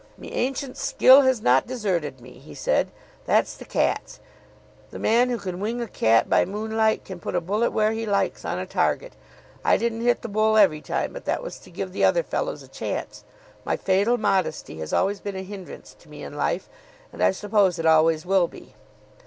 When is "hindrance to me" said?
15.43-16.23